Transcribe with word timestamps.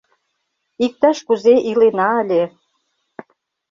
Иктаж-кузе 0.85 1.55
илена 1.69 2.09
ыле. 2.21 2.43